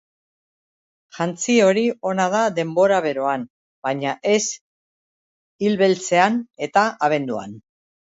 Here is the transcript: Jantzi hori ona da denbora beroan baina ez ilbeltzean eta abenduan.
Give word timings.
Jantzi 1.15 1.57
hori 1.65 1.81
ona 2.11 2.23
da 2.35 2.39
denbora 2.59 2.97
beroan 3.07 3.43
baina 3.89 4.13
ez 4.31 4.39
ilbeltzean 5.69 6.41
eta 6.69 6.87
abenduan. 7.09 7.55